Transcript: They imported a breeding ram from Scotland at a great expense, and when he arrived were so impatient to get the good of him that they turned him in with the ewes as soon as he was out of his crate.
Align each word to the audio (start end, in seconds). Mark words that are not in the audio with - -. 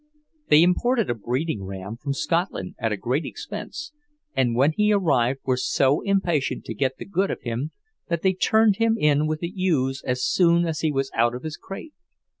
They 0.49 0.63
imported 0.63 1.11
a 1.11 1.13
breeding 1.13 1.63
ram 1.63 1.95
from 1.95 2.13
Scotland 2.15 2.73
at 2.79 2.91
a 2.91 2.97
great 2.97 3.23
expense, 3.23 3.93
and 4.35 4.55
when 4.55 4.71
he 4.71 4.91
arrived 4.91 5.41
were 5.45 5.57
so 5.57 6.01
impatient 6.01 6.65
to 6.65 6.73
get 6.73 6.97
the 6.97 7.05
good 7.05 7.29
of 7.29 7.43
him 7.43 7.69
that 8.07 8.23
they 8.23 8.33
turned 8.33 8.77
him 8.77 8.95
in 8.97 9.27
with 9.27 9.41
the 9.41 9.53
ewes 9.55 10.01
as 10.03 10.25
soon 10.25 10.65
as 10.65 10.79
he 10.79 10.91
was 10.91 11.11
out 11.13 11.35
of 11.35 11.43
his 11.43 11.55
crate. 11.55 11.93